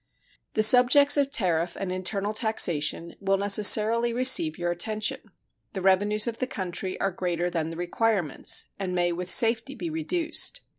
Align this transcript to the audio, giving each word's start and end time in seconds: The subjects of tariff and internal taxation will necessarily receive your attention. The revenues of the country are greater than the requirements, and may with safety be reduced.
The 0.55 0.63
subjects 0.63 1.15
of 1.15 1.29
tariff 1.29 1.77
and 1.79 1.91
internal 1.91 2.33
taxation 2.33 3.13
will 3.19 3.37
necessarily 3.37 4.11
receive 4.13 4.57
your 4.57 4.71
attention. 4.71 5.19
The 5.73 5.83
revenues 5.83 6.25
of 6.27 6.39
the 6.39 6.47
country 6.47 6.99
are 6.99 7.11
greater 7.11 7.51
than 7.51 7.69
the 7.69 7.77
requirements, 7.77 8.65
and 8.79 8.95
may 8.95 9.11
with 9.11 9.29
safety 9.29 9.75
be 9.75 9.91
reduced. 9.91 10.61